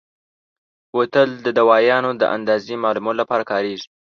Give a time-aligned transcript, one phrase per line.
[0.91, 3.87] بوتل د دوایانو د اندازې معلومولو لپاره کارېږي.